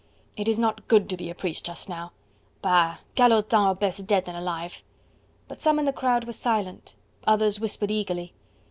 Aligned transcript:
"It 0.35 0.47
is 0.47 0.57
not 0.57 0.87
good 0.87 1.07
to 1.11 1.15
be 1.15 1.29
a 1.29 1.35
priest 1.35 1.63
just 1.67 1.87
now!" 1.87 2.11
"Bah! 2.63 2.97
calotins 3.15 3.53
are 3.67 3.75
best 3.75 4.07
dead 4.07 4.25
than 4.25 4.33
alive." 4.35 4.81
But 5.47 5.61
some 5.61 5.77
in 5.77 5.85
the 5.85 5.93
crowd 5.93 6.23
were 6.23 6.31
silent, 6.31 6.95
others 7.27 7.59
whispered 7.59 7.91
eagerly. 7.91 8.33